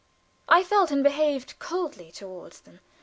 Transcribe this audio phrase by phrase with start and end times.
[0.49, 2.79] I felt and behaved coldly toward them!